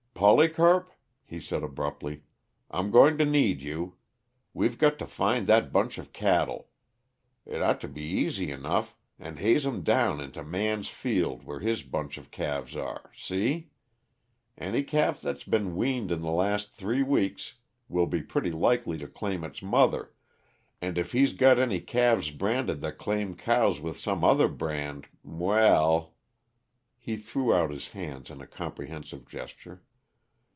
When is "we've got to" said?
4.53-5.07